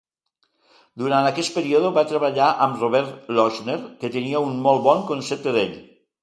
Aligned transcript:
Durant 1.01 1.27
aquest 1.31 1.51
període 1.57 1.91
va 1.97 2.03
treballar 2.11 2.47
amb 2.67 2.79
Robert 2.85 3.29
Lochner, 3.41 3.77
que 4.01 4.11
tenia 4.17 4.43
un 4.47 4.57
molt 4.65 4.83
bon 4.89 5.05
concepte 5.13 5.55
d'ell. 5.59 5.79